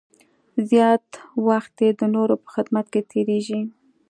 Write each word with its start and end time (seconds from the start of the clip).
زیات 0.69 1.05
وخت 1.47 1.73
یې 1.85 1.89
د 1.99 2.01
نورو 2.15 2.35
په 2.43 2.49
خدمت 2.55 2.85
کې 2.93 3.01
تېرېږي. 3.11 3.61